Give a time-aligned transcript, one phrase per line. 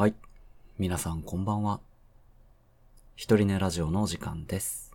[0.00, 0.14] はい。
[0.78, 1.78] 皆さんこんばんは。
[3.16, 4.94] 一人寝ラジオのお時間です。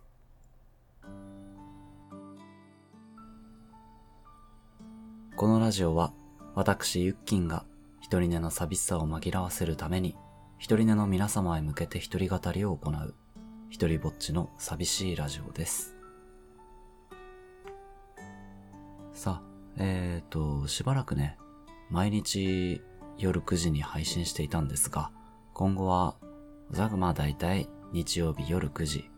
[5.36, 6.12] このラジオは、
[6.56, 7.64] 私ゆっきんが
[8.00, 10.16] 一人寝の寂しさを紛らわせるために、
[10.58, 13.14] 一人寝の皆様へ向けて一人語りを行う、
[13.70, 15.94] 一人ぼっちの寂しいラジオです。
[19.12, 19.42] さあ、
[19.76, 21.38] えーと、しばらくね、
[21.90, 22.82] 毎日
[23.18, 25.10] 夜9時に配信していたんですが、
[25.54, 26.16] 今後は、
[26.70, 29.10] おそらくまあ大体日曜日夜9時、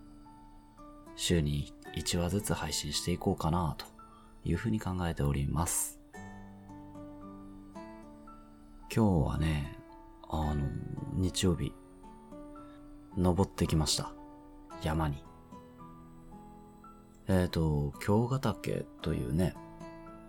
[1.16, 3.86] 週に1話ずつ配信していこうかなと
[4.44, 5.98] いうふうに考えております。
[8.94, 9.78] 今日はね、
[10.28, 10.68] あの、
[11.14, 11.74] 日曜日、
[13.16, 14.12] 登ってきました。
[14.82, 15.24] 山に。
[17.26, 19.54] えっ、と、京ヶ岳というね、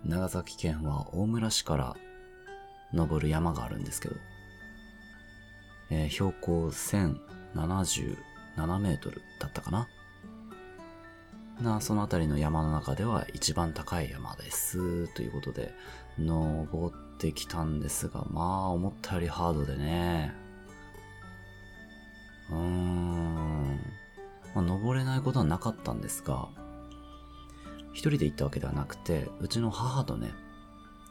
[0.04, 1.96] 長崎県は大村市から
[2.92, 4.16] 登る山があるんですけど、
[5.90, 8.16] えー標高1077
[8.78, 9.88] メートルだったかな。
[11.60, 15.08] な、そのあたりの山の中では一番高い山です。
[15.14, 15.74] ということで、
[16.18, 20.32] 登ってきたんですが、まあ、思ったよりハードでね。
[22.50, 23.80] うーん。
[24.54, 26.48] まあ、登れないことはなかったんですが、
[27.92, 30.32] 一人で行ったわけではなくて、うちの母とね、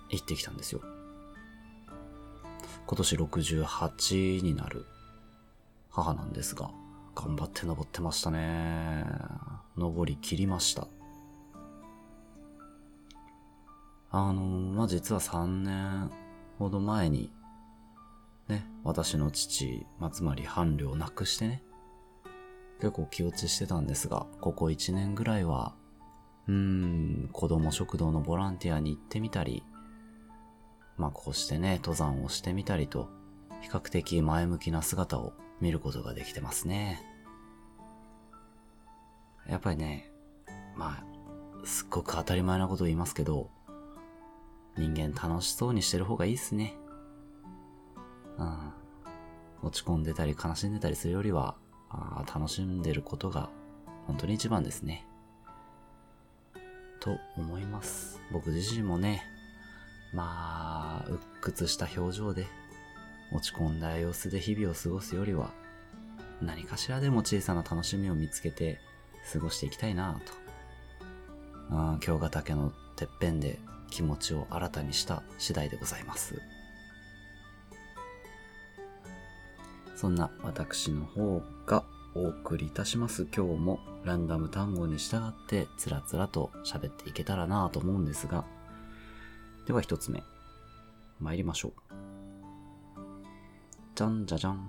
[0.10, 0.82] 行ってきたんですよ。
[2.90, 4.84] 今年68になる
[5.92, 6.72] 母なんですが、
[7.14, 9.06] 頑張って登ってましたね。
[9.78, 10.88] 登り切りました。
[14.10, 16.10] あの、まあ、実は3年
[16.58, 17.32] ほど前に、
[18.48, 21.62] ね、私の父、まあ、つまり伴侶を亡くしてね、
[22.80, 25.76] 結構気落ちしてたんですが、ここ1年ぐらいは、
[26.48, 29.62] うーん、子供食堂のボランティアに行ってみたり、
[31.00, 33.10] まあこうしてね、登山をしてみたりと、
[33.62, 37.02] 比較的前向きな姿を見ることができてますね。
[39.48, 40.12] やっぱりね、
[40.76, 43.50] まあ、すっごく当たり前なことを言いますけど、
[44.78, 46.76] 人間楽しそうにしてる方がいいっすね。
[48.38, 48.74] うん。
[49.62, 51.56] 落ち込んでたり悲しんでたりするよりは、
[51.90, 53.50] あ楽しんでることが
[54.06, 55.08] 本当に一番ですね。
[57.00, 58.20] と思います。
[58.32, 59.24] 僕自身もね、
[60.14, 62.48] まあ、鬱屈した表情で、
[63.32, 65.52] 落ち込んだ様子で日々を過ごすよりは、
[66.42, 68.80] 何かしらでも小さな楽しみを見つけて
[69.32, 70.20] 過ごしていきたいな
[71.70, 71.76] と。
[71.76, 73.60] うん、京ヶ岳のてっぺんで
[73.92, 76.42] 気持ちを新たにした次第でございます。
[79.96, 81.84] そんな私の方が
[82.16, 88.46] お送りいたします今日もランダム単語に従ってつらつらと喋っていけたらなと思うんですが、
[89.70, 90.24] では一つ目。
[91.20, 91.74] 参りましょう。
[93.94, 94.68] じゃんじゃじゃん。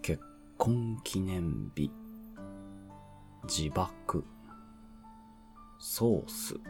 [0.00, 0.22] 結
[0.56, 1.90] 婚記念日。
[3.42, 4.24] 自爆。
[5.80, 6.60] ソース。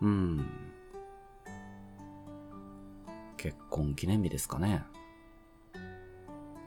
[0.00, 0.44] うん。
[3.36, 4.82] 結婚記念日ですかね。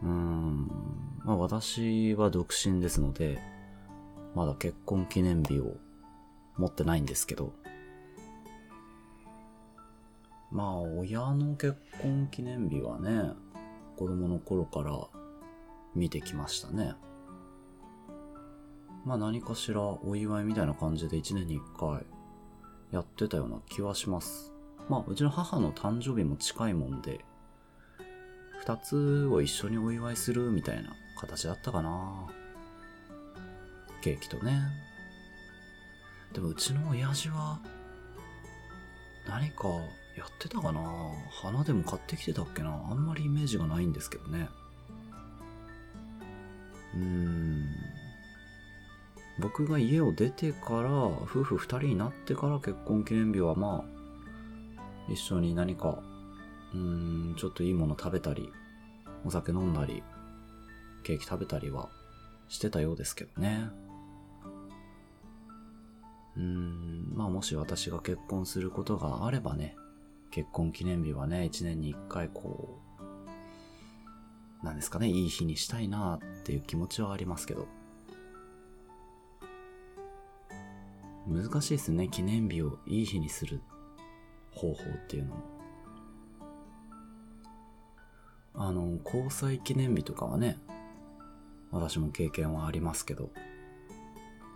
[0.01, 0.67] うーん。
[1.25, 3.41] まあ私は独身ですので、
[4.35, 5.77] まだ結婚記念日を
[6.57, 7.53] 持ってないんですけど、
[10.51, 13.31] まあ親の結婚記念日はね、
[13.97, 14.97] 子供の頃から
[15.95, 16.93] 見てきましたね。
[19.05, 22.05] まあ何かしらお祝いみたいな感じで1年に1回
[22.91, 24.53] やってたような気はします。
[24.89, 27.25] まあうちの母の誕生日も近いもんで、
[28.65, 32.27] 2つを一緒にお祝いするみたいな形だったかな。
[34.03, 34.59] ケーキとね。
[36.33, 37.59] でもうちの親父は、
[39.27, 39.69] 何か
[40.17, 40.81] やってたかな？
[41.31, 42.71] 花でも買ってきてたっけな？
[42.91, 44.49] あんまりイメージがないんですけどね。
[46.95, 47.65] うん。
[49.39, 56.03] 僕が家を出てから、夫婦二人になってから結婚記念日はまあ、一緒に何か、
[56.73, 58.51] うん、ちょっといいもの食べたり、
[59.25, 60.03] お酒飲んだり、
[61.03, 61.89] ケーキ食べたりは
[62.49, 63.69] してたようですけどね。
[66.35, 69.75] うーん、まあもし私が結婚することがあればね、
[70.31, 72.79] 結婚記念日はね、一年に一回こ
[74.61, 77.67] う、なんですかね、いい日にしたいなっていう気持ちはありますけど。
[81.27, 83.61] 難しいですね、記念日をいい日にする
[84.51, 85.43] 方法っていうのも。
[88.55, 90.57] あの、交際記念日とかはね、
[91.71, 93.31] 私も経験はありますけど、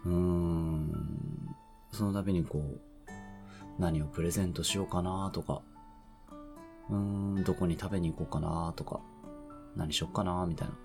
[0.06, 1.27] うーん、
[1.98, 2.80] その度にこう、
[3.80, 5.62] 何をプレゼントしようかなとか、
[6.90, 6.96] うー
[7.40, 9.00] ん、どこに食べに行こうかなとか、
[9.76, 10.76] 何しよっかなみたいな。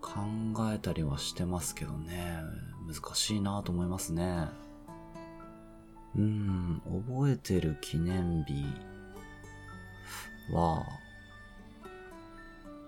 [0.00, 2.40] 考えたりはしてますけどね。
[2.86, 4.46] 難しいなと思いますね。
[6.16, 8.64] うーん、覚えてる記念日
[10.52, 10.86] は、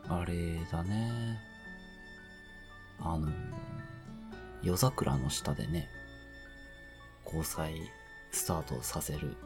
[0.08, 1.41] あれだね。
[3.00, 3.29] あの、
[4.62, 5.88] 夜桜の下でね、
[7.25, 7.75] 交際
[8.31, 9.37] スタートさせる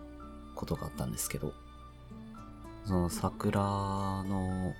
[0.54, 1.52] ことがあったんですけど、
[2.84, 3.60] その桜
[4.24, 4.74] の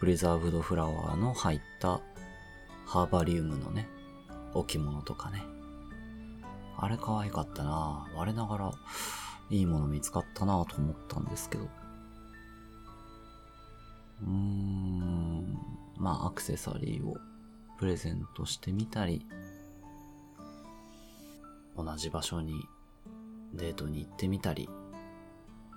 [0.00, 2.00] プリザーブドフラワーの入った
[2.86, 3.88] ハーバリウムのね、
[4.54, 5.42] 置物とかね。
[6.78, 8.72] あれ可愛かったな我ながら
[9.50, 11.64] いいもの見つかったなと思ったんですけど。
[14.22, 15.58] うーん、
[15.96, 17.18] まあアクセサリーを
[17.78, 19.26] プレゼントしてみたり、
[21.78, 22.68] 同じ場所に
[23.54, 24.68] デートに行ってみたり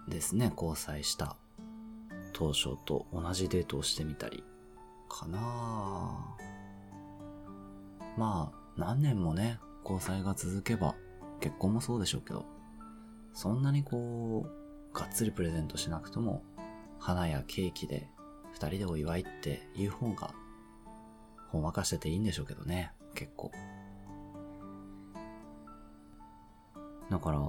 [0.07, 1.37] ですね、交際した
[2.33, 4.43] 当初と同じデートをしてみたり、
[5.07, 5.39] かな
[8.17, 10.95] まあ、何年もね、交際が続けば、
[11.39, 12.45] 結婚もそうでしょうけど、
[13.33, 16.43] そんなにこう、がっつりプレゼントしなくとも、
[16.99, 18.09] 花やケーキで
[18.53, 20.33] 二人でお祝いっていう方が、
[21.49, 23.51] ほんわかしてていいんでしょうけどね、結構。
[27.11, 27.41] だから、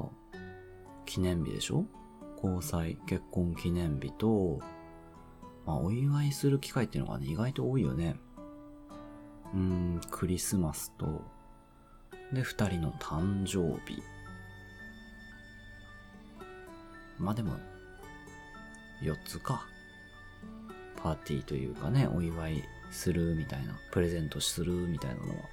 [1.07, 1.87] 記念日でしょ？
[2.43, 4.59] 交際、結婚記念日と、
[5.65, 8.17] まあ、お祝いする機会っていうのがね、意外と多いよね。
[9.55, 11.23] うーん、クリスマスと、
[12.33, 14.03] で、二人の誕生日。
[17.19, 17.55] まあでも、
[19.01, 19.65] 四つか。
[20.97, 25.45] パーティーというかね、お祝いするみたいな、プレゼントするみたいなのは、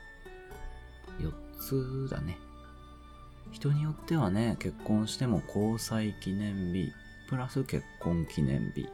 [1.20, 2.36] 四つだね。
[3.52, 6.92] 人によってはね、結婚しても交際記念日、
[7.30, 8.88] プラス結婚記念日。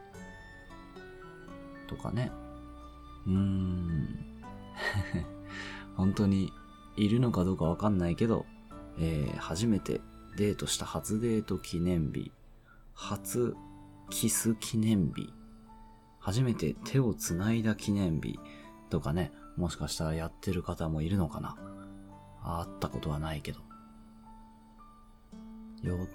[1.88, 2.32] とかね。
[3.28, 4.26] うーん。
[5.96, 6.52] 本当に
[6.98, 8.46] いるのかどうかわかんないけど、
[8.98, 10.02] えー、初めて
[10.38, 12.32] デートした初デート記念日、
[12.94, 13.56] 初
[14.10, 15.34] キス記念日、
[16.20, 18.40] 初めて手を繋いだ記念日
[18.90, 21.56] とかね、もしかしたらやってる方もいるのかな。
[22.42, 23.65] あったことはないけど。
[25.86, 26.08] 4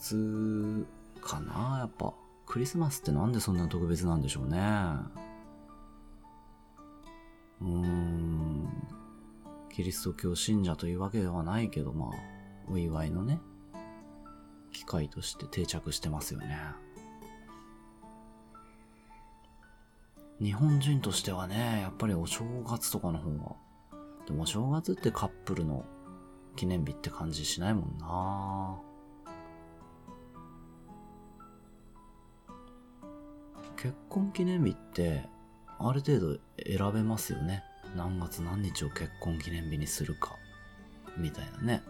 [0.00, 0.86] つ
[1.20, 2.14] かなやっぱ。
[2.46, 4.58] クリスマスってなんでそんな特別なんでしょうね。
[7.60, 8.68] うーん。
[9.72, 12.10] キリスト教信者というわけではないけど、まあ、
[12.70, 13.40] お祝いのね、
[14.72, 16.58] 機会として定着してますよね。
[20.40, 23.56] 日本人としてはね、やっぱりお正月とかの方が。
[24.26, 25.84] でもお正月ってカップルの
[26.56, 28.78] 記念日って感じしないもんな
[33.76, 35.24] 結婚記念日って
[35.78, 37.62] ある程度選べますよね。
[37.94, 40.36] 何月何日を結婚記念日にするか、
[41.16, 41.82] みたいなね。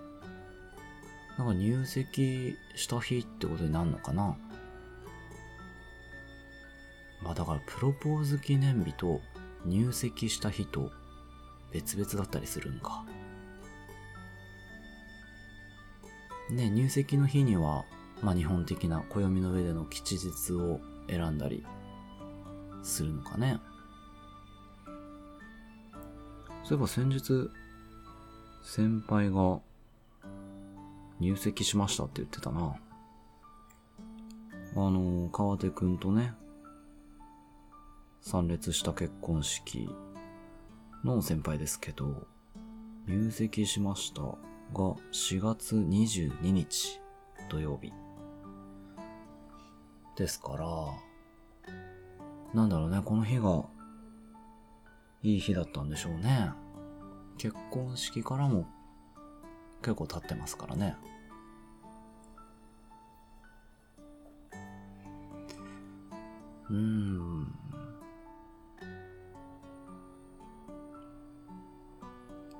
[1.39, 4.39] なんか入籍した日ってことになるのかな
[7.23, 9.21] まあだからプロポーズ記念日と
[9.67, 10.91] 入籍した日と
[11.73, 13.05] 別々だったりするんか。
[16.51, 17.85] ね、入籍の日には、
[18.23, 21.65] まあ日本的な暦の上での吉日を選んだり
[22.83, 23.61] するのかね。
[26.63, 27.51] そういえば先日、
[28.63, 29.61] 先輩が
[31.21, 32.77] 入籍しましたって言ってたな。
[34.75, 36.35] あの、川手くんとね、
[38.21, 39.89] 参列した結婚式
[41.05, 42.27] の先輩ですけど、
[43.07, 44.35] 入籍しましたが
[45.13, 47.01] 4月22日
[47.49, 47.93] 土曜日。
[50.17, 50.67] ですから、
[52.55, 53.65] なんだろうね、この日が
[55.23, 56.51] いい日だったんでしょうね。
[57.37, 58.67] 結婚式からも
[59.83, 60.97] 結構経ってますからね。
[66.71, 67.55] うーん。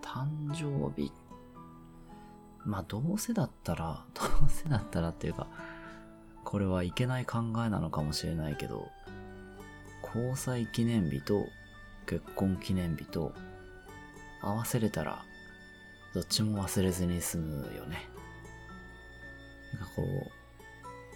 [0.03, 1.11] 誕生日。
[2.65, 5.47] まあ、どうせだったら、 どうせだったらっていうか、
[6.47, 8.89] これはいけない考えなのかもしれないけど、
[10.03, 11.49] 交際記念日と
[12.07, 13.35] 結婚記念日と
[14.41, 15.25] 合わせれたら、
[16.15, 18.09] どっちも忘れずに済むよね。
[19.75, 20.31] なんかこ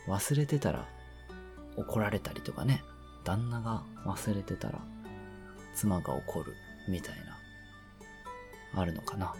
[0.08, 0.84] う、忘れてたら
[1.76, 2.82] 怒られたりとかね、
[3.24, 4.80] 旦那が忘れてたら
[5.76, 6.54] 妻が怒る
[6.88, 7.14] みたい
[8.74, 9.32] な、あるのかな。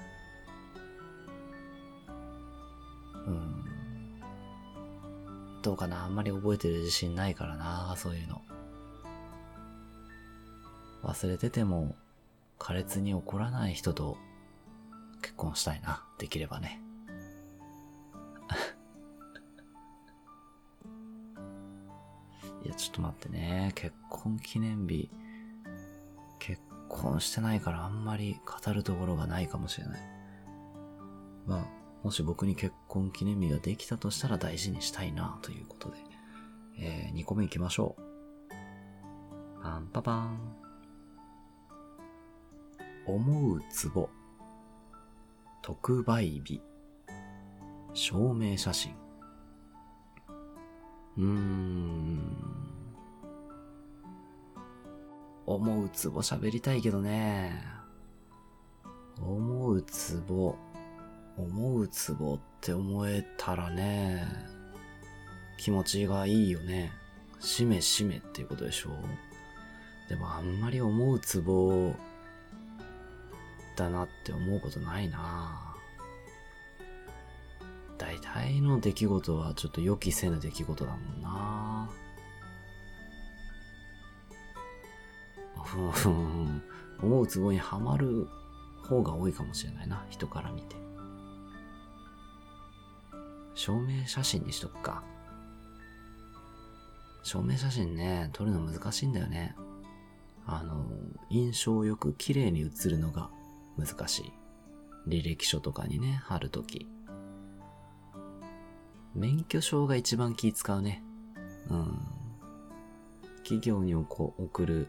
[5.63, 8.41] どうかなあんまり覚えてる自信ないからなそういうの。
[11.03, 11.97] 忘れてても、
[12.59, 14.19] 苛烈に怒らない人と
[15.23, 16.05] 結婚したいな。
[16.19, 16.83] できればね。
[22.65, 23.73] いや、ちょっと待ってね。
[23.75, 25.11] 結婚記念日。
[26.39, 30.01] 結婚してないからあんまり語るところがないかもしれない。
[31.47, 31.65] まあ、
[32.03, 35.97] もし僕に結婚記念日ができたとしたら大事にしたいなということで。
[36.83, 39.63] えー、2個目行きましょう。
[39.63, 40.39] パンパパン。
[43.07, 44.09] 思うツボ。
[45.61, 46.63] 特売日。
[47.93, 48.95] 証明写真。
[51.19, 52.37] うーん。
[55.45, 57.63] 思うツボ喋りたいけどね。
[59.21, 60.57] 思うツボ。
[61.41, 64.27] 思うツボって思えたらね、
[65.59, 66.93] 気持ちがいいよね。
[67.41, 68.91] しめしめっていうことでしょ
[70.09, 71.95] でもあんまり思うツボ
[73.77, 75.75] だなって思うことないな
[77.97, 81.91] 大体の出来事はちょっと予期せぬ出来事だもんな
[87.03, 88.29] 思うツボにはまる
[88.87, 90.77] 方が多いかもしれないな、人から見て。
[93.55, 95.03] 証明写真にしとくか。
[97.23, 99.55] 証明写真ね、撮るの難しいんだよね。
[100.47, 100.87] あの、
[101.29, 103.31] 印象よく綺麗に写るのが
[103.77, 104.33] 難しい。
[105.09, 106.89] 履歴書とかにね、貼るとき。
[109.15, 111.03] 免許証が一番気使うね。
[111.69, 111.99] うん。
[113.43, 114.89] 企業にこ送る、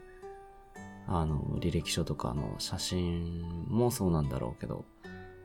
[1.07, 4.85] あの、履歴書とかの写真もそうなんだろうけど、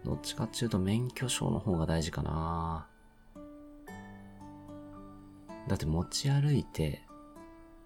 [0.04, 2.86] どっちかっていうと免許証の方が大事かな。
[5.68, 7.02] だって持ち歩いて、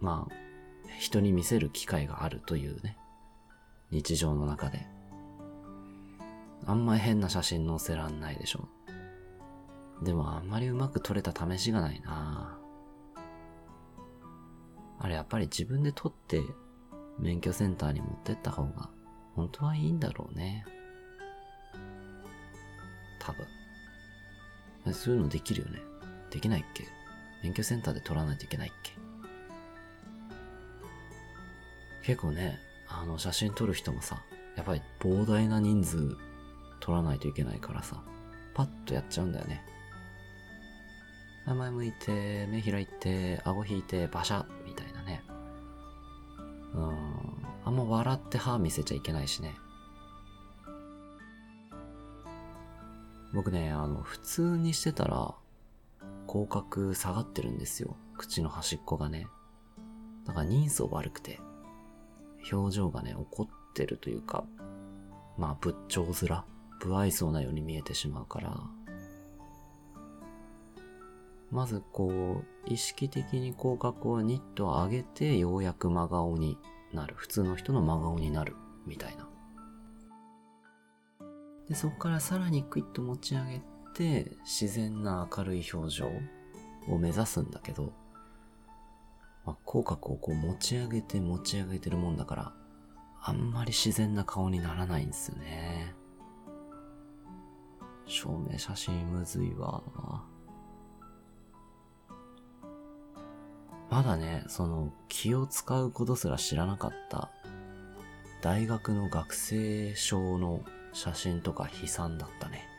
[0.01, 0.35] まあ、
[0.99, 2.97] 人に見せる機会があるというね。
[3.91, 4.87] 日常の中で。
[6.67, 8.69] あんまり変な写真載せらんないでしょ。
[10.03, 12.59] でもあんまりうまく撮れた試しがないな
[14.99, 16.43] あれやっぱり自分で撮って
[17.19, 18.89] 免許センターに持ってった方が
[19.35, 20.65] 本当はいいんだろうね。
[23.19, 24.95] 多分。
[24.95, 25.81] そういうのできるよね。
[26.31, 26.85] できないっけ？
[27.43, 28.93] 免許センターで取らないといけないっけ？
[32.03, 34.23] 結構ね、あの、写真撮る人もさ、
[34.57, 36.17] やっぱり膨大な人数
[36.81, 38.03] 撮らないといけないからさ、
[38.55, 39.65] パッとやっちゃうんだよね。
[41.47, 45.23] 前向いて、目開いて、顎引いて、バシャみたいなね。
[46.75, 46.97] うん。
[47.65, 49.55] あんま笑って歯見せちゃいけないしね。
[53.33, 55.35] 僕ね、あの、普通にしてたら、
[56.31, 57.97] 口角下がってるんですよ。
[58.17, 59.27] 口の端っこがね。
[60.25, 61.41] だから人相悪くて、
[62.53, 64.45] 表情がね、怒ってるというか、
[65.37, 66.45] まあ仏頂面、
[66.79, 68.61] 不愛想なように見えてしまうから、
[71.51, 76.59] まずこう、意識的に口角をニッと上げて、ようやく真顔に
[76.93, 77.17] なる。
[77.17, 78.55] 普通の人の真顔になる。
[78.87, 79.29] みたいな。
[81.69, 83.63] で、そこからさらにクイッと持ち上げ
[83.95, 86.11] て自然な明るい表情
[86.89, 87.93] を目指すんだけど、
[89.45, 92.53] まあ、口角をこう持ち上げて持ち上げてるもんだから、
[93.23, 95.95] あんまり自然な顔にならないんですよね。
[98.07, 99.83] 証明写真むずいわ。
[103.91, 107.31] まだね、その気を使うことすら知らなかった
[108.41, 112.70] 大学の学生証の写真とか悲惨だったね。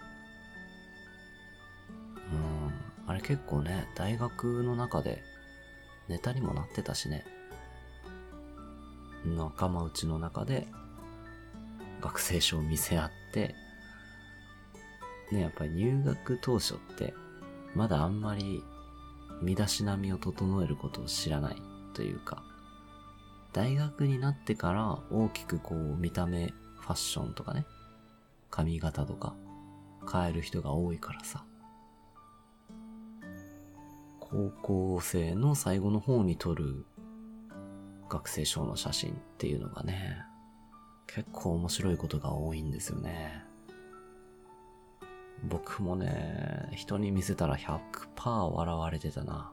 [3.08, 5.24] あれ結構ね、大学の中で
[6.08, 7.26] ネタにもなってたしね。
[9.26, 10.68] 仲間内の中で
[12.02, 13.56] 学生証を見せ合って、
[15.32, 17.14] ね、やっぱり入学当初って、
[17.76, 18.64] まだあんまり
[19.42, 21.62] 身だしなみを整えることを知らない
[21.94, 22.44] というか、
[23.54, 26.48] 大学になってから大きくこう見た目、
[26.80, 27.66] ファッションとかね、
[28.50, 29.36] 髪型とか
[30.12, 31.46] 変える人が多いからさ。
[34.32, 36.86] 高校生の最後の方に撮る
[38.10, 40.24] 学生証の写真っていうのがね、
[41.06, 43.44] 結構面白いことが多いんですよね。
[45.44, 47.82] 僕もね、人に見せたら100%
[48.54, 49.52] 笑われてたな。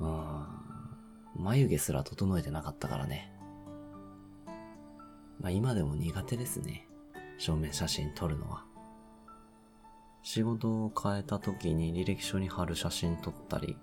[0.00, 0.46] うん。
[1.36, 3.32] 眉毛すら整えてなかったからね。
[5.40, 6.86] まあ今でも苦手ですね。
[7.38, 8.71] 正面写真撮るのは。
[10.22, 13.76] 仕事を変えた時に履歴書に貼る写真撮ったり、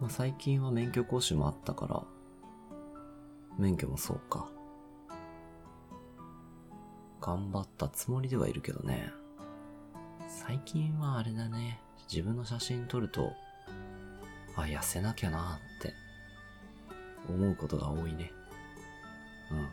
[0.00, 2.02] まあ、最近は免許講習もあったから、
[3.58, 4.48] 免許もそうか。
[7.20, 9.10] 頑張ったつもりではいるけどね。
[10.28, 11.80] 最近はあれだね。
[12.10, 13.32] 自分の写真撮ると、
[14.56, 15.94] あ、痩せなきゃなって
[17.28, 18.32] 思うことが多いね。
[19.52, 19.68] うん。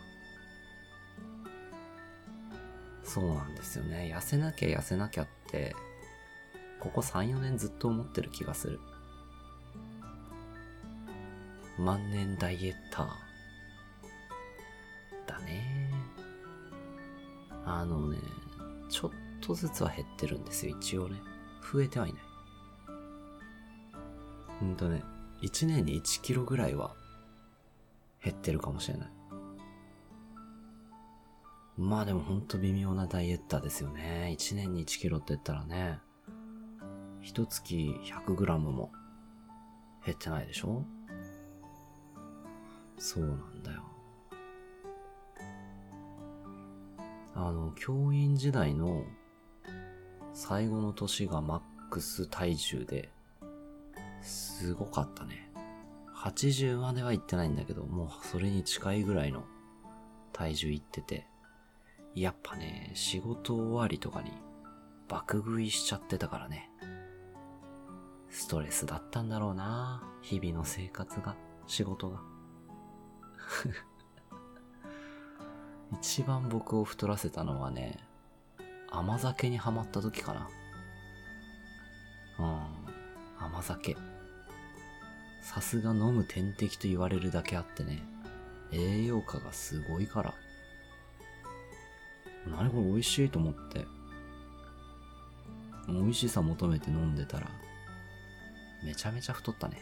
[3.04, 4.14] そうなんですよね。
[4.16, 5.39] 痩せなきゃ痩せなきゃって、
[6.80, 8.80] ここ3、4年ずっと思ってる気がする。
[11.78, 13.08] 万年ダイエッター。
[15.28, 15.92] だね。
[17.66, 18.18] あのね、
[18.90, 21.20] ちょっとずつは減ってるんですよ、一応ね。
[21.72, 22.22] 増えてはいない。
[24.60, 25.04] ほんとね、
[25.42, 26.96] 1年に1キロぐらいは
[28.24, 29.19] 減ってるかもしれない。
[31.80, 34.36] まあでもほんと微妙なダイエッターですよね。
[34.38, 36.00] 1年に1キロって言ったらね、
[37.22, 38.92] 一月100グラムも
[40.06, 40.84] 減ってないでしょ？
[42.98, 43.84] そうなんだよ。
[47.34, 49.06] あの、教員時代の
[50.34, 53.10] 最後の年がマックス体重で、
[54.22, 55.50] すごかったね。
[56.14, 59.46] 80までは行ってないんだけど、もうそれに近いぐらいの
[60.34, 61.29] 体重いってて、
[62.16, 64.32] やっぱね、仕事終わりとかに
[65.08, 66.70] 爆食いしちゃってたからね。
[68.30, 71.36] ストレスだったんだろうな日々の生活が、
[71.68, 72.22] 仕事が。
[76.00, 77.98] 一番僕を太らせたのはね、
[78.92, 80.50] 甘酒にはまった時かな。
[82.40, 83.98] うん、甘酒。
[85.42, 88.04] さすが飲む点滴と言われるだけあってね、
[88.72, 90.34] 栄養価がすごいから。
[92.48, 93.86] 何これ美味しいと思って。
[95.88, 97.48] 美味しさ求めて飲んでたら、
[98.84, 99.82] めちゃめちゃ太ったね。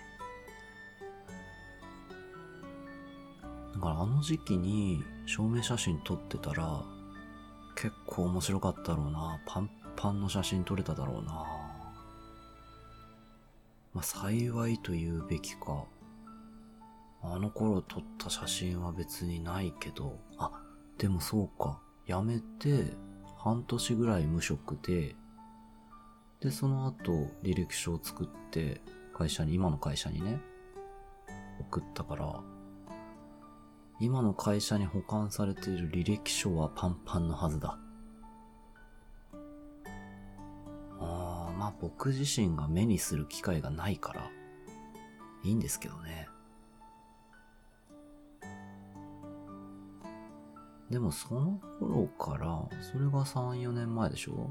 [3.76, 6.84] だからあの時期に証明写真撮ってたら、
[7.76, 9.40] 結構面白かったろうな。
[9.46, 11.32] パンパンの写真撮れただろうな。
[13.94, 15.84] まあ幸いと言うべきか。
[17.22, 20.52] あの頃撮った写真は別にないけど、あ、
[20.98, 21.82] でもそうか。
[22.08, 22.94] 辞めて、
[23.38, 25.16] 半年ぐらい無職で、
[26.40, 27.12] で、その後、
[27.44, 28.82] 履歴書を作って、
[29.14, 30.40] 会社に、今の会社にね、
[31.60, 32.42] 送ったから、
[34.00, 37.80] 今の会社に保管されている履歴書はパンパンのはずだ。
[41.00, 44.30] ああ、まあ僕自身が目にする機会がないから、
[45.44, 46.30] いいんですけどね。
[50.90, 54.50] でもその頃から、それが3、4年前でしょ？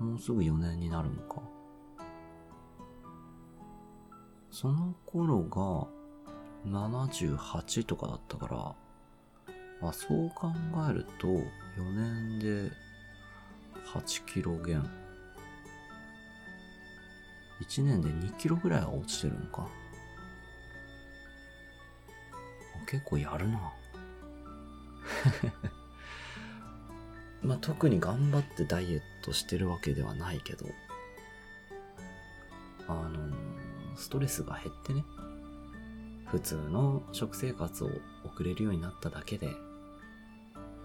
[0.00, 1.40] もうすぐ4年になるのか。
[4.50, 5.86] その頃が
[6.66, 10.50] 78とかだったから、あ、そう考
[10.90, 11.42] えると、4
[11.94, 12.72] 年で
[13.86, 14.82] 8キロ減。
[17.60, 19.68] 1年で2キロぐらいは落ちてるのか。
[22.86, 23.72] 結構やるな。
[27.42, 30.66] まあ、特に頑張ってダイエットしてるわけではないけど、
[32.88, 33.34] あの
[33.96, 35.04] ストレスが減ってね、
[36.26, 37.90] 普通の食生活を
[38.24, 39.54] 送れるようになっただけで、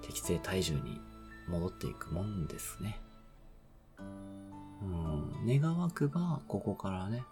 [0.02, 1.02] 適正体重に
[1.48, 3.00] 戻っていくもんですね。
[4.82, 7.24] うん、願わくば、ここからね、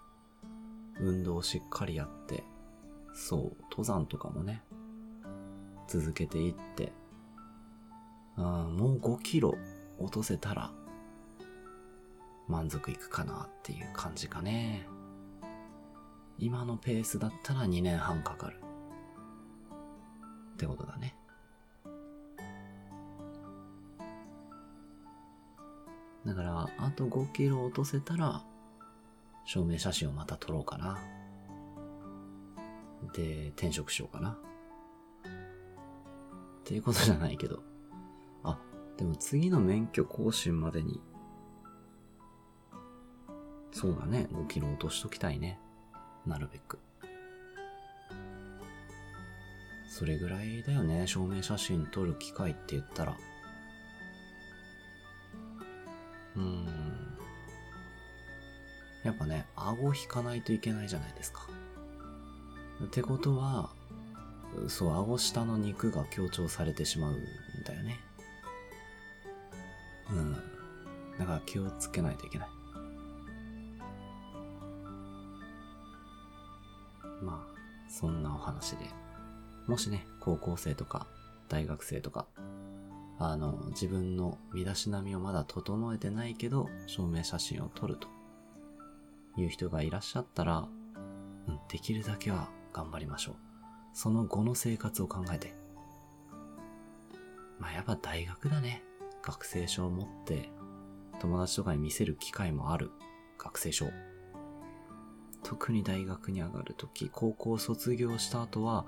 [1.00, 2.44] 運動をしっかりやって、
[3.14, 4.62] そう、登山とかもね、
[5.90, 6.94] 続けていって、
[8.38, 9.58] うん、もう5キロ
[9.98, 10.72] 落とせたら、
[12.48, 14.88] 満足いくかなっていう感じかね。
[16.38, 18.58] 今のペースだったら2年半かかる。
[20.54, 21.16] ってことだね。
[26.24, 28.44] だから、あと5キロ落とせたら、
[29.44, 31.00] 証明写真をまた撮ろうかな。
[33.14, 34.38] で、転職しようかな。
[36.70, 37.64] っていうことじゃないけど。
[38.44, 38.60] あ、
[38.96, 41.02] でも次の免許更新までに、
[43.72, 45.60] そうだね、5キロ落としときたいね。
[46.28, 46.78] なるべく。
[49.90, 53.18] それぐらいだよね、証明写真撮る機会って言ったら。
[56.36, 57.18] うーん。
[59.04, 61.48] やっぱね、顎引かないといけないじゃないですか。
[62.84, 63.74] ってことは、
[64.68, 67.24] そう、顎下の肉が強調されてしまうん
[67.66, 68.00] だよね。
[70.12, 70.34] うん。
[71.18, 72.50] だから気をつけないといけない。
[77.22, 78.86] まあ、そんなお話で。
[79.68, 81.08] もしね、高校生とか
[81.48, 82.26] 大学生とか、
[83.20, 88.08] あの、自分の身だしなみをまだ整えてないけど、証明写真を撮ると
[89.38, 90.68] いう人がいらっしゃったら、
[91.48, 93.49] うん、できるだけは頑張りましょう。
[93.94, 95.56] その後の生活を考えて。
[97.60, 98.84] まあやっぱ大学だね。
[99.22, 100.50] 学生証を持って
[101.20, 102.92] 友達とかに見せる機会もある
[103.38, 103.92] 学生証。
[105.44, 108.86] 特に大学に上がるとき、高校卒業した後は、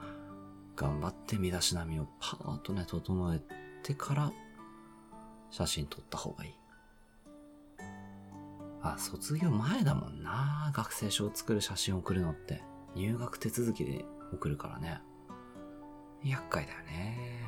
[0.75, 3.41] 頑張って身だしなみをパーッとね、整え
[3.83, 4.31] てから
[5.49, 6.53] 写真撮った方がいい。
[8.81, 10.71] あ、卒業前だもんな。
[10.73, 12.63] 学生証を作る写真を送るのって。
[12.95, 14.03] 入学手続きで
[14.33, 15.01] 送るからね。
[16.23, 17.41] 厄介だよね。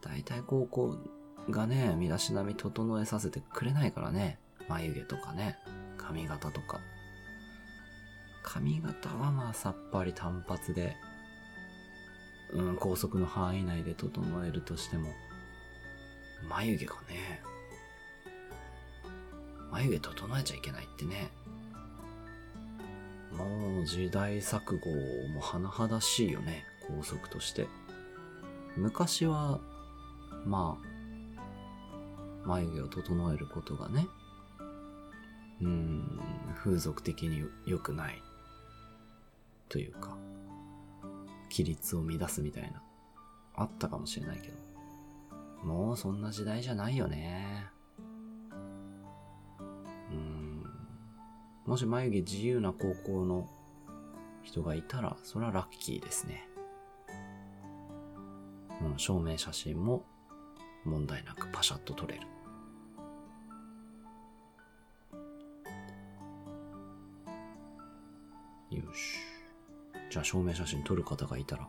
[0.00, 0.96] だいたい高校
[1.50, 4.38] がね、身だしなみ整えさせてくれないからね。
[4.68, 5.58] 眉毛とかね、
[5.96, 6.80] 髪型とか。
[8.42, 10.96] 髪型はまあさっぱり単発で、
[12.52, 15.12] うん、高速の範囲内で整えるとしても、
[16.48, 17.42] 眉毛がね、
[19.72, 21.30] 眉毛整えちゃいけないってね。
[23.36, 24.90] もう時代錯誤
[25.32, 27.68] も甚だしいよね、高速として。
[28.76, 29.60] 昔は、
[30.44, 34.06] まあ、眉毛を整えることがね、
[35.60, 36.20] うん、
[36.56, 38.22] 風俗的に良くない。
[39.68, 40.16] というか、
[41.50, 42.82] 規律を乱すみたいな、
[43.56, 44.54] あったかもしれないけど、
[45.64, 47.73] もうそんな時代じゃないよね。
[51.66, 53.48] もし眉毛自由な高校の
[54.42, 56.46] 人がいたら、それはラッキーですね。
[58.82, 60.04] うん、証明写真も
[60.84, 62.20] 問題なくパシャッと撮れる。
[68.70, 69.18] よし。
[70.10, 71.66] じゃあ証明写真撮る方がいたら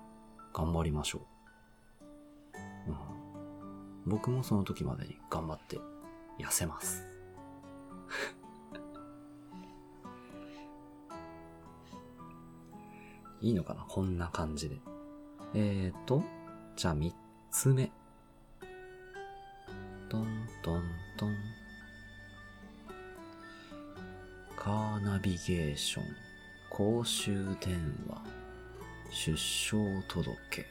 [0.53, 2.55] 頑張りましょう。
[2.89, 5.79] うん、僕もその時までに頑張って
[6.38, 7.03] 痩せます。
[13.45, 13.86] いいのかな？
[13.88, 14.77] こんな感じで。
[15.53, 16.23] えーと、
[16.75, 17.13] じゃあ三
[17.51, 17.91] つ目。
[20.10, 20.84] トントン
[21.15, 21.36] トン。
[24.58, 26.05] カーナビゲーション、
[26.71, 27.77] 公衆電
[28.10, 28.19] 話、
[29.12, 30.65] 出生届。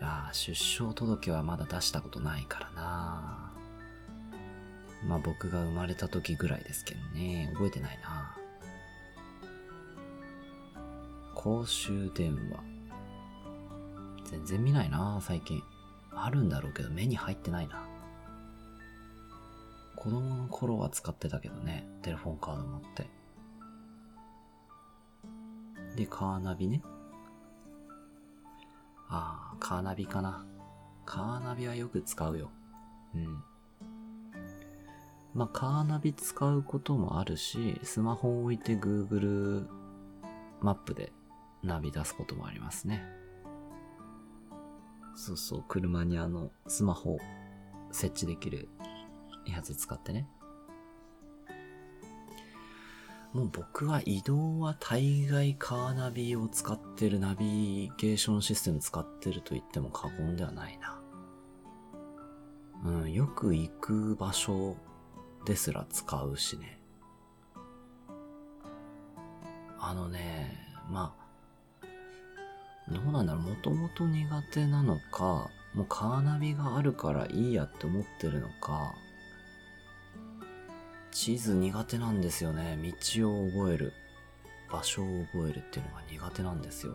[0.00, 3.52] ああ、出生届はまだ出したことないからな。
[5.06, 7.50] まあ僕が生まれた時ぐらいですけどね。
[7.52, 8.15] 覚えてないな。
[11.46, 12.60] 公衆電話。
[14.24, 15.62] 全然見ないな、最近。
[16.12, 17.86] あるんだろうけど目に入ってないな。
[19.94, 21.86] 子供の頃は使ってたけどね。
[22.02, 23.06] テレフォンカード持って。
[25.94, 26.82] で、カーナビね。
[29.08, 30.44] ああ、カーナビかな。
[31.04, 32.50] カーナビはよく使うよ。
[33.14, 33.40] うん。
[35.32, 39.68] まあ、カーナビ使うこともあるし、スマホを置いて Google
[40.60, 41.12] マップで
[41.66, 43.02] ナビ出すこともありますね。
[45.14, 47.18] そうそう、車にあの、スマホ
[47.90, 48.68] 設置できる
[49.46, 50.28] やつ使ってね。
[53.32, 60.98] もう僕は移動は大概カーナビを使ってるナビゲーションシステム使ってると言っても過言ではないな。
[62.84, 64.76] うん、よく行く場所
[65.44, 66.80] ですら使うしね。
[69.78, 70.58] あのね、
[70.90, 71.25] まあ、
[72.88, 78.94] どうなんだろう、もともと苦手なのか、もうカーナビがあるからいいやって思ってるのか、
[81.10, 82.78] 地図苦手なんですよね。
[82.82, 83.92] 道を覚える。
[84.70, 86.94] 場所を覚えるっていうのが苦手なんですよ。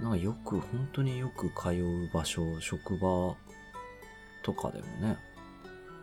[0.00, 3.36] なんかよく、本当によく通う場所、職場
[4.42, 5.16] とかでもね、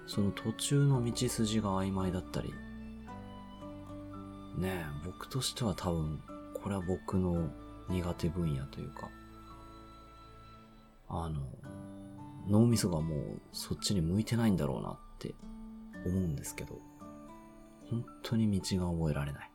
[0.08, 2.54] その途中の道筋が曖昧だったり、
[4.58, 6.22] ねえ、僕としては多分
[6.64, 7.50] これは僕の
[7.90, 9.10] 苦手分野というか、
[11.10, 11.42] あの、
[12.48, 15.34] 脳みそがもうそっちに向いてないんだろうなって
[16.06, 16.80] 思うんですけど、
[17.90, 19.52] 本当に道が覚えられない。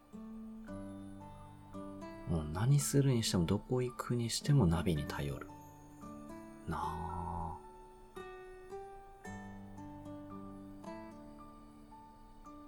[2.28, 5.48] もう何するにしてもどこ行くにしてもナビに頼る。
[6.68, 7.56] なあ。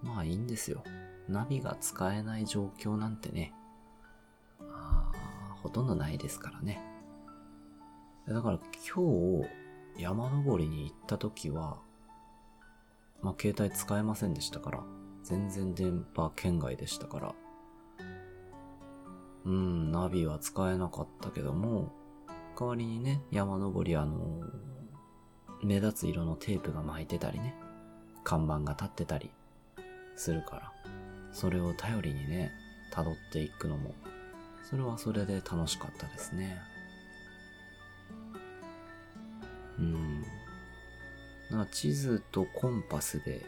[0.03, 0.85] まあいいんですよ。
[1.29, 3.53] ナビが使えない状況なんてね、
[5.63, 6.81] ほとんどないですからね。
[8.29, 8.59] だから
[8.95, 11.79] 今日、山登りに行った時は、
[13.23, 14.85] まあ、携帯使えませんでしたから、
[15.23, 17.35] 全然電波圏外でしたから、
[19.45, 21.93] うん、ナビは使えなかったけども、
[22.59, 24.43] 代わりにね、山登りあの、
[25.63, 27.55] 目立つ色のテープが巻いてたりね、
[28.25, 29.31] 看板が立ってたり
[30.17, 30.73] するから、
[31.33, 32.53] それを頼りにね、
[32.93, 33.95] 辿っていくのも、
[34.69, 36.61] それはそれで楽しかったですね。
[39.79, 40.23] うん。
[41.51, 43.47] な地図とコンパスで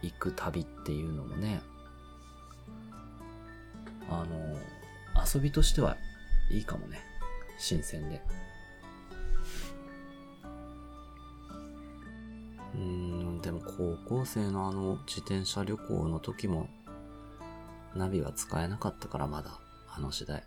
[0.00, 1.60] 行く旅っていうのもね、
[4.08, 4.58] あの、
[5.34, 5.96] 遊びとしては
[6.50, 7.00] いいかもね。
[7.58, 8.22] 新鮮で。
[12.74, 16.68] うん、でも高校生のあの自転車旅行の時も、
[17.96, 20.44] ナビは使えなかったからまだ、あの時代。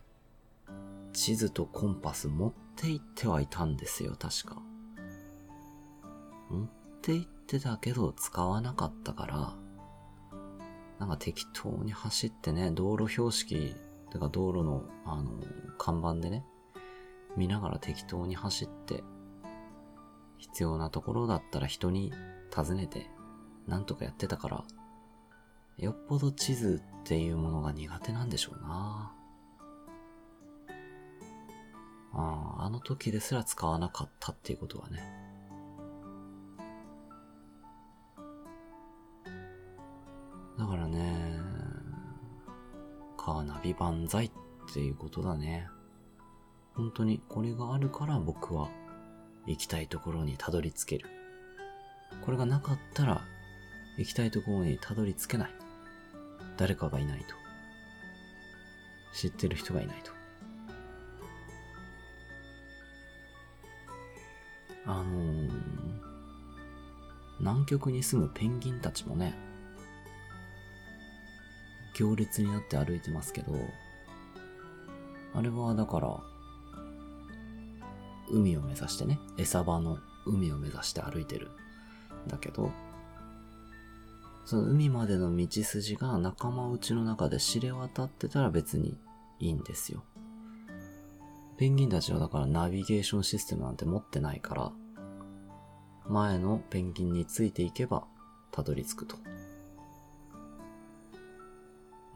[1.13, 4.62] 地図とコンパス持って行ってはいたんですよ、確か。
[6.49, 6.69] 持っ
[7.02, 9.54] て行ってたけど使わなかったから、
[10.99, 13.76] なんか適当に走ってね、道路標識、
[14.12, 15.32] てか道路の、あの、
[15.78, 16.45] 看板でね、
[17.36, 19.04] 見ながら適当に走って、
[20.38, 22.12] 必要なところだったら人に
[22.52, 23.10] 尋ねて、
[23.67, 24.63] なんとかやってたから、
[25.78, 29.13] よっぽど地図っていうものが苦手なんでしょうな。
[32.13, 35.04] ああ、の時ですら使わなかったっていうことはね。
[40.58, 41.39] だからね、
[43.17, 44.32] カーナビ万歳っ
[44.73, 45.67] ていうことだね。
[46.76, 48.69] 本当にこれがあるから僕は
[49.45, 51.10] 行きたいところにたどり着ける。
[52.21, 53.21] これがなかったら
[53.97, 55.52] 行きたいところにたどり着けない。
[56.58, 57.36] 誰かがいないと。
[59.13, 60.22] 知ってる人がいないと。
[64.85, 65.49] あのー、
[67.39, 69.33] 南極に住むペンギンたちもね、
[71.95, 73.53] 行列になって歩いてますけど、
[75.33, 76.19] あれはだから、
[78.29, 81.49] 海を目指してね、餌場の海を目指して歩いてる。
[82.27, 82.71] だけど、
[84.45, 88.97] その海までの道筋が仲間内の中で知れ渡ってたら別に
[89.39, 90.03] いいんですよ。
[91.57, 94.71] ペンギンたちはだからナビゲーションシステムなんて持ってないから、
[96.07, 98.05] 前のペンギンについていけば
[98.51, 99.17] たどり着くと。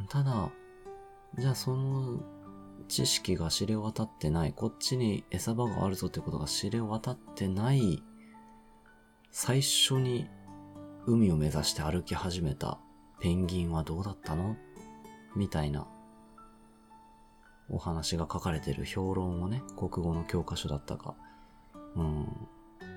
[0.10, 0.50] ただ、
[1.38, 2.20] じゃあその
[2.88, 8.04] 知識が知れ渡ってない、こっちに餌場があるぞってことが知れ渡ってない、
[9.32, 10.28] 最初に
[11.06, 12.80] 海を目指して歩き始めた
[13.20, 14.56] ペンギンはどうだったの？
[15.36, 15.88] みたいな
[17.70, 21.16] お話が書かれてる評論をね、国語の教科書だったか、
[21.96, 22.48] うん、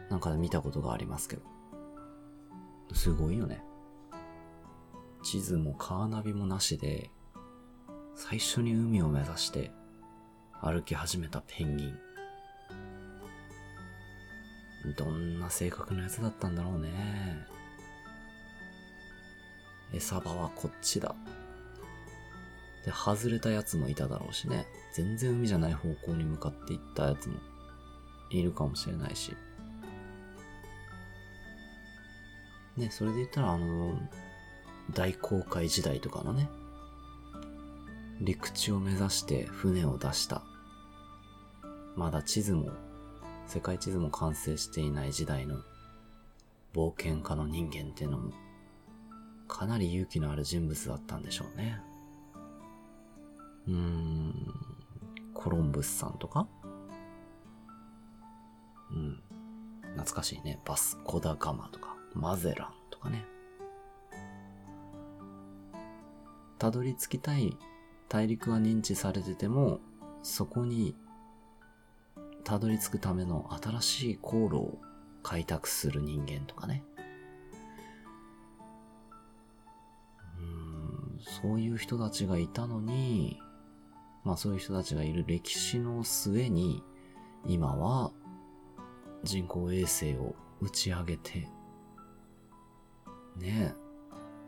[0.08, 1.42] なんかで見たことがありますけど。
[2.94, 3.62] すごいよね。
[5.22, 7.10] 地図もカーナビもなしで、
[8.14, 9.70] 最初に海を目指して
[10.60, 11.98] 歩き始めたペンギン。
[14.96, 17.46] どんな性格のやつだったんだろうね。
[19.92, 21.14] 餌場はこっちだ。
[22.84, 24.66] で、外れたやつもいただろうしね。
[24.94, 27.36] 全然海じゃない方向に向かっていったやつも
[28.30, 29.36] いるかもしれないし。
[32.76, 33.98] ね、それで言ったらあの、
[34.92, 36.48] 大航海時代とかのね、
[38.20, 40.42] 陸地を目指して船を出した。
[41.96, 42.70] まだ地図も、
[43.46, 45.56] 世界地図も完成していない時代の
[46.72, 48.32] 冒険家の人間っていうのも
[49.50, 51.80] かなり勇気のある人物だったんでしょうね。
[53.68, 54.54] うん、
[55.34, 56.48] コロンブスさんとか？
[58.90, 59.22] うん。
[59.92, 60.60] 懐かしいね。
[60.64, 63.24] バスコダガマとか、マゼランとかね。
[66.58, 67.56] たどり着きたい
[68.08, 69.80] 大陸は認知されてても、
[70.22, 70.94] そこに
[72.44, 74.78] たどり着くための新しい航路を
[75.22, 76.84] 開拓する人間とかね。
[80.38, 83.40] うんそういう人たちがいたのに、
[84.24, 86.82] まあそういう人たちがいる歴史の末に、
[87.46, 88.12] 今は
[89.22, 91.48] 人工衛星を打ち上げて、
[93.36, 93.74] ねえ、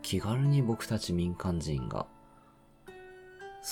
[0.01, 2.05] 気軽に僕たち民間人が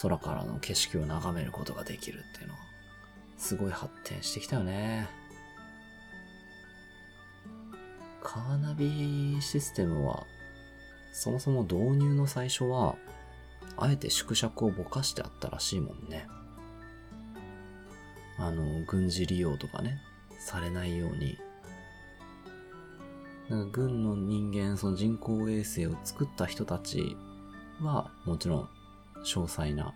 [0.01, 2.59] 空からの景色を眺めることができるっていうのは、
[3.37, 5.07] すごい発展してきたよね。
[8.23, 10.25] カーナビシステムは
[11.11, 12.95] そもそも導入の最初は、
[13.77, 16.27] あえて縮尺をぼかしてあったらしいもんね。
[18.37, 19.99] あの、軍事利用とかね、
[20.39, 21.37] されないように、
[23.49, 27.15] なんか軍の人間、その人工衛星を作った人たち
[27.81, 28.69] は、もちろん、
[29.23, 29.93] 詳細な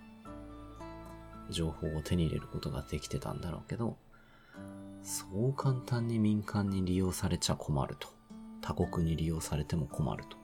[1.49, 3.97] 情報を手に入れることができてたんだろうけど、
[5.03, 8.09] そう簡単に民間に利用されちゃ困ると。
[8.61, 10.37] 他国に利用されても困ると。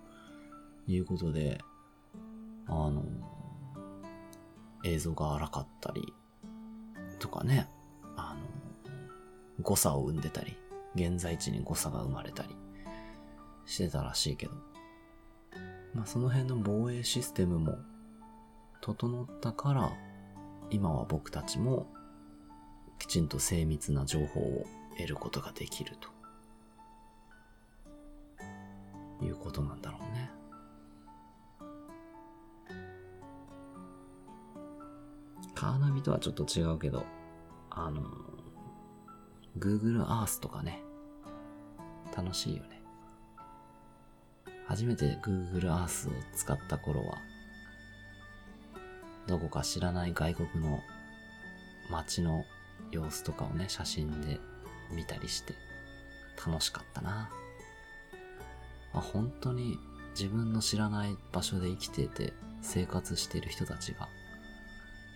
[0.88, 1.60] いうことで、
[2.72, 3.04] あの、
[4.84, 6.14] 映像が荒かったり、
[7.20, 7.70] とかね、
[8.16, 8.94] あの、
[9.62, 10.58] 誤差を生んでたり、
[10.96, 12.56] 現在地に誤差が生まれたり
[13.66, 14.54] してたらしいけど、
[15.94, 17.78] まあその辺の防衛システムも
[18.82, 19.92] 整ったから、
[20.70, 21.88] 今は僕たちも
[22.98, 24.66] きちんと精密な情報を
[24.98, 26.10] 得ることができると。
[29.24, 30.11] いうことなんだろうね。
[35.62, 37.06] カーナビとはちょっと違うけど、
[37.69, 38.02] あの、
[39.60, 40.82] Google Earth とかね、
[42.17, 42.82] 楽しいよね。
[44.65, 47.19] 初めて Google Earth を使った頃は、
[49.28, 50.80] どこか知らない外国の
[51.91, 52.43] 街の
[52.89, 54.39] 様子とかをね、写真で
[54.91, 55.54] 見たりして
[56.43, 57.30] 楽しかったな。
[58.93, 59.78] あ、本当に
[60.19, 64.10] 自分の知らない場所で生きてて生活してる人たちが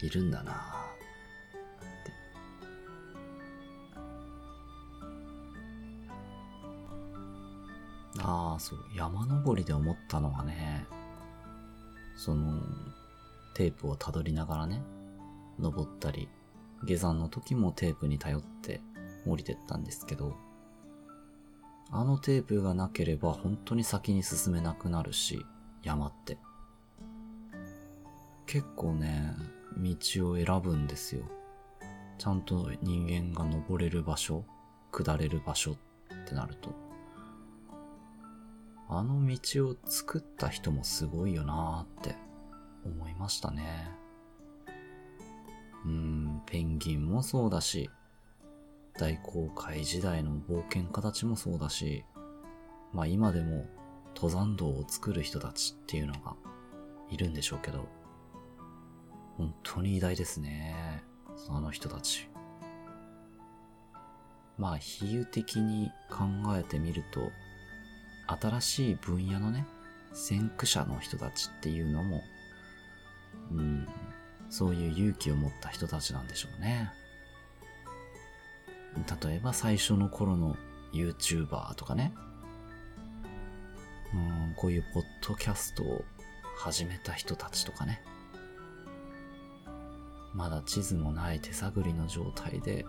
[0.05, 2.11] いるんだなって。
[8.19, 10.85] ああ、そう、山登りで思ったのはね、
[12.15, 12.61] その、
[13.53, 14.81] テープをたどりながらね、
[15.59, 16.27] 登ったり、
[16.83, 18.81] 下山の時もテープに頼って
[19.25, 20.35] 降りてったんですけど、
[21.91, 25.45] あのテープがなければ本当に先に進めなくなるし、
[25.83, 26.37] 山って。
[28.45, 29.33] 結構ね、
[29.77, 31.23] 道を選ぶんですよ。
[32.17, 34.45] ちゃんと人間が登れる場所、
[34.91, 35.77] 下れる場所っ
[36.27, 36.73] てなると。
[38.87, 42.15] あの道を作った人もすごいよなーって
[42.85, 43.91] 思いましたね。
[45.85, 47.89] うん、ペンギンもそうだし、
[48.97, 52.05] 大航海時代の冒険家たちもそうだし、
[52.93, 53.65] まあ今でも
[54.15, 56.35] 登山道を作る人たちっていうのが
[57.09, 57.87] いるんでしょうけど、
[59.37, 61.03] 本当に偉大ですね。
[61.49, 62.29] あの人たち。
[64.57, 66.25] まあ比喩的に考
[66.57, 67.31] えてみると、
[68.27, 69.65] 新しい分野のね、
[70.13, 72.21] 先駆者の人たちっていうのも、
[73.51, 73.87] うん、
[74.49, 76.91] そういう勇気を持った人たちなんでしょうね。
[79.21, 80.55] 例えば最初の頃の
[80.93, 82.13] YouTuber とかね。
[84.13, 86.05] うん、こういうポッドキャストを
[86.57, 88.01] 始めた人たちとかね。
[90.35, 92.85] まだ地図もない手探りの状態で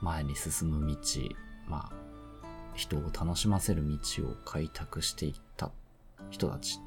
[0.00, 0.96] 前に進む道、
[1.68, 1.92] まあ、
[2.74, 3.98] 人を楽しませる道
[4.28, 5.70] を開拓していった
[6.30, 6.80] 人たち。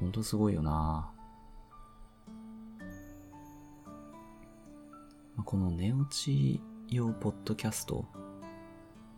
[0.00, 1.10] ほんとすごいよな
[5.44, 8.06] この寝落ち用ポッドキャスト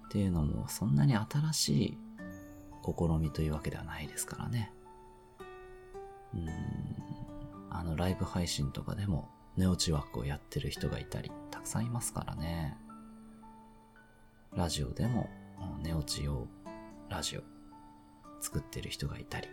[0.06, 1.98] っていうのもそんなに新しい
[2.84, 4.72] 試みというわけではないですからね。
[6.34, 7.09] うん、
[7.70, 12.76] あのライブ配信とかでも寝落ち枠をやってる人がいたりたくさんいますからね。
[14.52, 15.30] ラジオでも
[15.82, 16.48] 寝落ち用
[17.08, 17.42] ラジオ
[18.40, 19.48] 作ってる人がいたり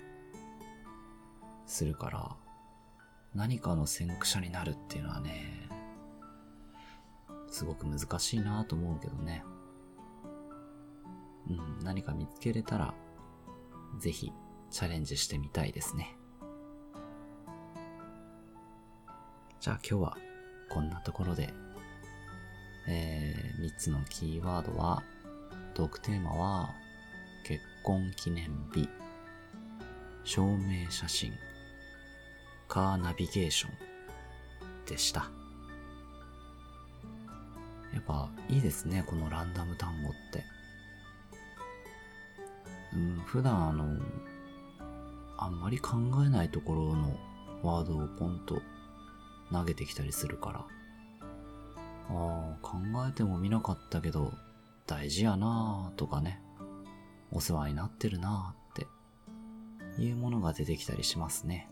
[1.68, 2.36] するから
[3.38, 5.70] 何かの先駆者になるっていうのはね、
[7.52, 9.44] すごく難しいなと思うけどね。
[11.48, 12.96] うん、何か見つけれたら、
[14.00, 14.32] ぜひ
[14.72, 16.17] チャレンジしてみたいですね。
[19.68, 20.18] じゃあ今日は
[20.70, 21.54] こんなところで、
[22.88, 25.04] えー、3つのキーワードは、
[25.74, 26.70] トークテーマは、
[27.44, 28.88] 結婚記念日、
[30.24, 31.34] 証明写真、
[32.70, 33.72] カーナビゲーション
[34.86, 35.30] でした。
[37.94, 40.46] やっぱいいですね、このランダム単語って。
[42.94, 44.00] うん、普段あの、
[45.38, 47.20] あんまり考えないところの
[47.64, 48.62] ワードをポンと
[49.52, 50.66] 投げてきたりするから、あ
[52.10, 52.78] あ、考
[53.08, 54.34] えてもみなかったけど、
[54.86, 56.42] 大事やなーとかね、
[57.32, 58.88] お世話になってるなーっ
[59.98, 61.70] ていうものが出てきたりしますね。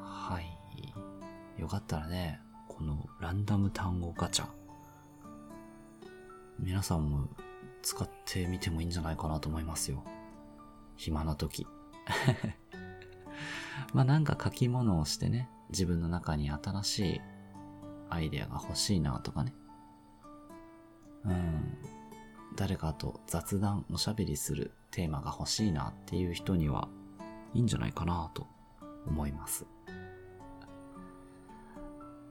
[0.00, 1.60] はい。
[1.60, 4.46] よかったらね、このランダム単語ガチャ。
[6.58, 7.28] 皆さんも
[7.82, 10.02] 使ってみてもいいんじゃないかなと思いますよ。
[10.96, 11.66] 暇な時。
[13.92, 17.20] まあなんか書き物をしてね、自分の中に新しい
[18.10, 19.54] アイデアが欲しいなとかね。
[21.24, 21.78] うん。
[22.54, 26.88] 誰かと雑談おしゃべりするテーマが欲しいなっていう人には
[27.52, 28.46] いいんじゃないかなと
[29.06, 29.66] 思います。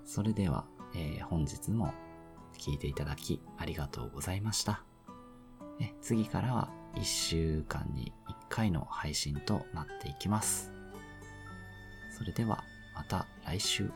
[0.03, 1.93] それでは、えー本日も
[2.57, 4.83] 聞いていただきありがとうございました。
[5.79, 10.74] え次からは1週間に1回の配信となっていきます。
[12.17, 12.63] それでは
[12.93, 13.91] また来週。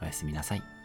[0.00, 0.75] おやすみなさい。